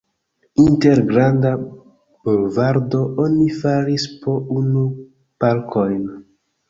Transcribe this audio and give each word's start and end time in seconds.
Inter 0.61 1.01
Granda 1.09 1.51
bulvardo 2.25 3.03
oni 3.25 3.45
faris 3.59 4.09
po 4.25 4.35
unu 4.63 4.87
parkojn. 5.45 6.01